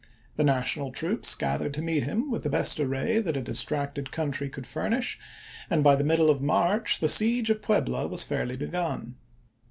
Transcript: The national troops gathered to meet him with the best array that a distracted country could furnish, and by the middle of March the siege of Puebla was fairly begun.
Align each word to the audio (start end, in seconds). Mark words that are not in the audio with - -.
The 0.35 0.43
national 0.43 0.91
troops 0.91 1.35
gathered 1.35 1.75
to 1.75 1.81
meet 1.83 2.01
him 2.05 2.31
with 2.31 2.41
the 2.41 2.49
best 2.49 2.79
array 2.79 3.19
that 3.19 3.37
a 3.37 3.41
distracted 3.43 4.11
country 4.11 4.49
could 4.49 4.65
furnish, 4.65 5.19
and 5.69 5.83
by 5.83 5.95
the 5.95 6.03
middle 6.03 6.31
of 6.31 6.41
March 6.41 7.01
the 7.01 7.07
siege 7.07 7.51
of 7.51 7.61
Puebla 7.61 8.07
was 8.07 8.23
fairly 8.23 8.57
begun. 8.57 9.13